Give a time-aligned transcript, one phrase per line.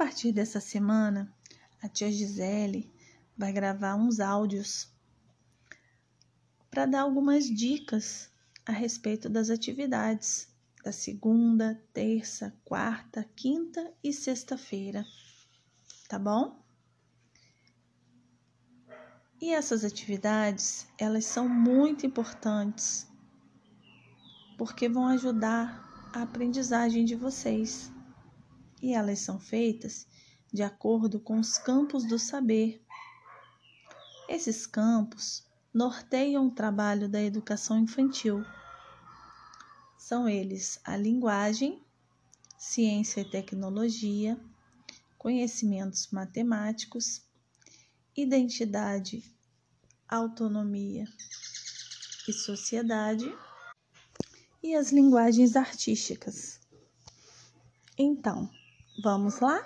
[0.00, 1.30] partir dessa semana,
[1.82, 2.90] a tia Gisele
[3.36, 4.90] vai gravar uns áudios
[6.70, 8.32] para dar algumas dicas
[8.64, 10.48] a respeito das atividades
[10.82, 15.04] da segunda, terça, quarta, quinta e sexta-feira,
[16.08, 16.64] tá bom?
[19.38, 23.06] E essas atividades, elas são muito importantes
[24.56, 27.92] porque vão ajudar a aprendizagem de vocês.
[28.80, 30.06] E elas são feitas
[30.52, 32.82] de acordo com os campos do saber.
[34.28, 38.44] Esses campos norteiam o trabalho da educação infantil.
[39.98, 41.82] São eles a linguagem,
[42.58, 44.38] ciência e tecnologia,
[45.16, 47.22] conhecimentos matemáticos,
[48.16, 49.22] identidade,
[50.08, 51.06] autonomia
[52.26, 53.32] e sociedade,
[54.62, 56.60] e as linguagens artísticas.
[57.96, 58.50] Então,
[59.00, 59.58] vamos lá?